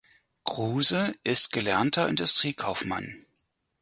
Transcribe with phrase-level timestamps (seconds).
[0.45, 3.23] Kruse ist gelernter Industriekaufmann.